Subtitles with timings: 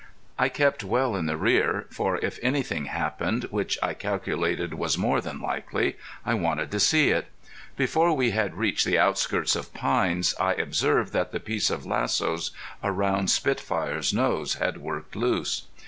[0.39, 5.21] I kept well in the rear, for if anything happened, which I calculated was more
[5.21, 7.27] than likely, I wanted to see it.
[7.77, 12.35] Before we had reached the outskirts of pines, I observed that the piece of lasso
[12.83, 15.67] around Spitfire's nose had worked loose.